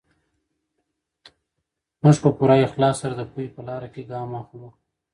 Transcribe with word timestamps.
موږ 2.01 2.15
په 2.23 2.29
پوره 2.37 2.55
اخلاص 2.65 2.95
سره 3.01 3.13
د 3.17 3.21
پوهې 3.31 3.47
په 3.55 3.61
لاره 3.67 3.87
کې 3.93 4.03
ګام 4.11 4.29
اخلو. 4.41 4.69